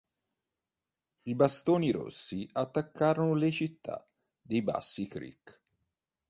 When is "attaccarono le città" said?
2.53-4.03